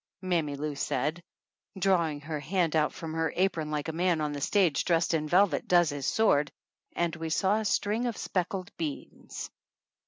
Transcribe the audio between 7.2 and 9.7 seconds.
saw a string of speckled beans.